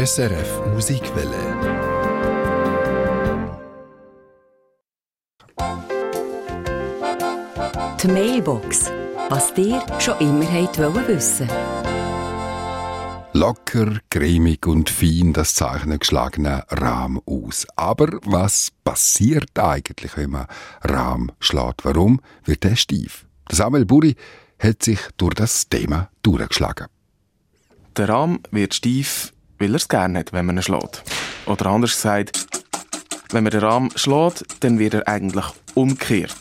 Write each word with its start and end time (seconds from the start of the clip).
SRF 0.00 0.66
Musikwelle. 0.72 1.36
Die 8.02 8.08
Mailbox. 8.08 8.90
Was 9.28 9.52
dir 9.52 9.84
schon 9.98 10.18
immer 10.20 10.46
wollt 10.46 11.06
wissen 11.06 11.50
Locker, 13.34 13.98
cremig 14.08 14.66
und 14.66 14.88
fein 14.88 15.34
das 15.34 15.54
Zeichnen 15.54 15.98
geschlagene 15.98 16.64
Rahm 16.70 17.20
aus. 17.26 17.66
Aber 17.76 18.08
was 18.24 18.70
passiert 18.82 19.58
eigentlich, 19.58 20.16
wenn 20.16 20.30
man 20.30 20.46
Rahm 20.80 21.30
schlägt? 21.40 21.84
Warum 21.84 22.22
wird 22.44 22.64
er 22.64 22.76
steif? 22.76 23.26
Samuel 23.52 23.84
Buri 23.84 24.16
hat 24.58 24.82
sich 24.82 25.00
durch 25.18 25.34
das 25.34 25.68
Thema 25.68 26.08
durchgeschlagen. 26.22 26.86
Der 27.98 28.08
Rahm 28.08 28.40
wird 28.50 28.72
steif, 28.72 29.34
weil 29.60 29.70
er 29.70 29.76
es 29.76 29.88
gerne 29.88 30.18
hat, 30.18 30.32
wenn 30.32 30.46
man 30.46 30.56
ihn 30.56 30.62
schlägt. 30.62 31.04
Oder 31.46 31.66
anders 31.66 31.94
gesagt, 31.94 32.46
wenn 33.30 33.44
man 33.44 33.52
den 33.52 33.60
Rahm 33.60 33.90
schlägt, 33.94 34.44
dann 34.60 34.78
wird 34.80 34.94
er 34.94 35.06
eigentlich 35.06 35.44
umgekehrt. 35.74 36.34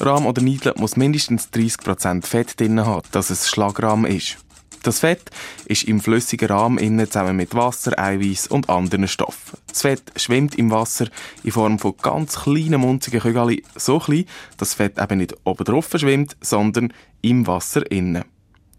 Rahm 0.00 0.26
oder 0.26 0.42
Niedle 0.42 0.74
muss 0.76 0.96
mindestens 0.96 1.48
30% 1.52 2.24
Fett 2.24 2.60
drin 2.60 2.84
haben, 2.84 3.02
dass 3.12 3.30
es 3.30 3.48
Schlagrahm 3.48 4.04
ist. 4.04 4.38
Das 4.82 4.98
Fett 4.98 5.30
ist 5.64 5.84
im 5.84 5.98
flüssigen 5.98 6.48
Rahmen 6.48 6.76
innen 6.76 7.06
zusammen 7.06 7.36
mit 7.36 7.54
Wasser, 7.54 7.98
Eiweiß 7.98 8.48
und 8.48 8.68
anderen 8.68 9.08
Stoffen. 9.08 9.58
Das 9.66 9.80
Fett 9.80 10.02
schwimmt 10.16 10.56
im 10.56 10.70
Wasser 10.70 11.06
in 11.42 11.52
Form 11.52 11.78
von 11.78 11.94
ganz 12.02 12.42
kleinen, 12.42 12.80
munzigen 12.80 13.20
Kügeln, 13.20 13.62
so 13.76 13.98
klein, 13.98 14.26
dass 14.58 14.70
das 14.70 14.74
Fett 14.74 14.98
eben 14.98 15.18
nicht 15.18 15.34
oben 15.44 15.64
drauf 15.64 15.88
schwimmt, 15.94 16.36
sondern 16.42 16.92
im 17.22 17.46
Wasser 17.46 17.90
innen. 17.90 18.24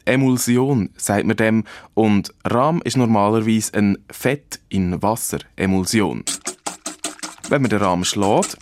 Emulsion, 0.06 0.90
sagt 0.98 1.26
man 1.26 1.38
dem, 1.38 1.64
und 1.94 2.34
Rahm 2.46 2.82
ist 2.84 2.98
normalerweise 2.98 3.74
ein 3.74 3.98
Fett 4.12 4.60
in 4.70 5.02
Wasser 5.02 5.40
Emulsion. 5.56 6.24
Wenn 7.50 7.62
man 7.62 7.70
den 7.70 7.82
Rahmen 7.82 8.06
schlägt, 8.06 8.58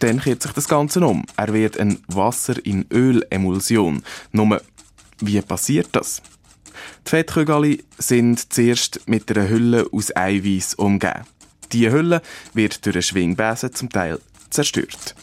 dann 0.00 0.20
kehrt 0.20 0.42
sich 0.42 0.52
das 0.52 0.68
Ganze 0.68 1.00
um. 1.06 1.24
Er 1.36 1.52
wird 1.52 1.78
ein 1.78 1.98
Wasser 2.08 2.54
in 2.64 2.86
Öl 2.92 3.24
Emulsion. 3.30 4.02
Nur, 4.32 4.60
wie 5.20 5.40
passiert 5.42 5.88
das? 5.92 6.22
Die 7.06 7.10
Fettkügel 7.10 7.78
sind 7.98 8.52
zuerst 8.52 9.08
mit 9.08 9.30
einer 9.30 9.48
Hülle 9.48 9.86
aus 9.92 10.14
Eiweiß 10.14 10.74
umgeben. 10.74 11.24
Diese 11.72 11.92
Hülle 11.92 12.22
wird 12.54 12.84
durch 12.84 12.96
einen 12.96 13.02
Schwingbesen 13.02 13.74
zum 13.74 13.90
Teil 13.90 14.18
zerstört. 14.48 15.14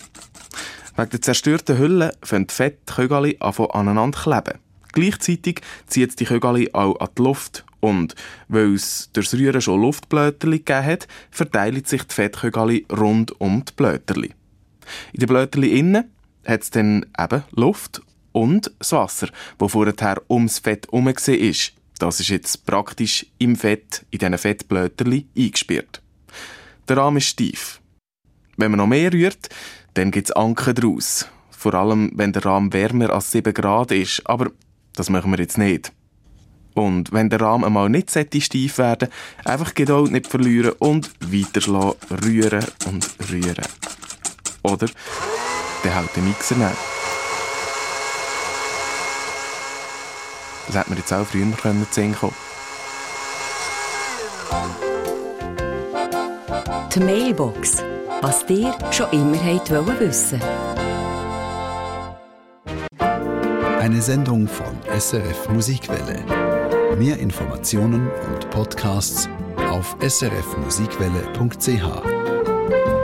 Wegen 0.95 1.09
der 1.09 1.21
zerstörten 1.21 1.77
Hülle 1.77 2.11
fangen 2.23 2.47
die 2.47 2.53
Fettkügel 2.53 3.37
aneinander 3.39 4.19
kleben. 4.19 4.59
Gleichzeitig 4.93 5.61
zieht 5.85 6.19
die 6.19 6.25
Kügel 6.25 6.69
auch 6.73 6.99
an 6.99 7.09
die 7.17 7.21
Luft 7.21 7.65
und 7.79 8.15
weil 8.47 8.73
es 8.73 9.09
durchs 9.13 9.33
Rühren 9.33 9.61
schon 9.61 9.81
Luftblöterli 9.81 10.59
gegeben 10.59 10.85
hat, 10.85 11.07
verteilen 11.29 11.85
sich 11.85 12.03
die 12.03 12.13
Fettkügel 12.13 12.85
rund 12.91 13.39
um 13.39 13.63
die 13.63 13.73
Blöterli. 13.73 14.33
In 15.13 15.19
den 15.19 15.27
Blöterli 15.27 15.79
innen 15.79 16.11
hat 16.45 16.63
es 16.63 16.71
dann 16.71 17.05
eben 17.19 17.43
Luft 17.51 18.01
und 18.31 18.71
das 18.79 18.91
Wasser, 18.91 19.29
das 19.57 19.71
vorher 19.71 20.21
ums 20.29 20.59
Fett 20.59 20.87
herum 20.87 21.05
war. 21.05 21.13
Das 21.99 22.19
ist 22.19 22.29
jetzt 22.29 22.65
praktisch 22.65 23.25
im 23.39 23.55
Fett, 23.55 24.05
in 24.11 24.19
diesen 24.19 24.37
Fettblöterli 24.37 25.27
eingesperrt. 25.35 26.01
Der 26.87 26.97
Rahmen 26.97 27.17
ist 27.17 27.27
steif. 27.27 27.81
Wenn 28.55 28.71
man 28.71 28.79
noch 28.79 28.87
mehr 28.87 29.11
rührt, 29.11 29.49
dann 29.95 30.11
gibt 30.11 30.29
es 30.29 30.35
Anken 30.35 30.75
daraus. 30.75 31.27
Vor 31.49 31.73
allem, 31.73 32.11
wenn 32.15 32.33
der 32.33 32.45
Rahmen 32.45 32.71
wärmer 32.71 33.09
als 33.09 33.31
7 33.31 33.53
Grad 33.53 33.91
ist. 33.91 34.21
Aber 34.25 34.51
das 34.97 35.09
machen 35.09 35.31
wir 35.31 35.39
jetzt 35.39 35.57
nicht. 35.57 35.93
Und 36.73 37.11
wenn 37.11 37.29
der 37.29 37.41
Rahmen 37.41 37.63
einmal 37.63 37.89
nicht 37.89 38.11
steif 38.11 38.77
werden 38.77 39.09
einfach 39.45 39.73
Geduld 39.73 40.11
nicht 40.11 40.27
verlieren 40.27 40.73
und 40.79 41.11
weiterschlagen, 41.21 41.95
rühren 42.23 42.65
und 42.85 43.07
rühren. 43.31 43.65
Oder 44.63 44.87
dann 45.83 45.95
halt 45.95 46.15
den 46.15 46.27
Mixer 46.27 46.55
nehmen. 46.55 46.77
Das 50.67 50.75
hätte 50.75 50.89
man 50.89 50.97
jetzt 50.97 51.13
auch 51.13 51.25
früher 51.25 51.51
können 51.61 51.87
sehen 51.91 52.15
können. 52.15 52.33
Die 56.93 56.99
Mailbox. 56.99 57.83
Was 58.21 58.45
dir 58.45 58.75
schon 58.91 59.11
immer 59.11 59.37
wollt 59.43 59.99
wissen 59.99 60.41
Eine 63.87 64.01
Sendung 64.01 64.49
von 64.49 64.75
SRF 64.99 65.47
Musikwelle. 65.47 66.21
Mehr 66.97 67.17
Informationen 67.19 68.09
und 68.09 68.49
Podcasts 68.49 69.29
auf 69.55 69.95
srfmusikwelle.ch. 70.05 72.96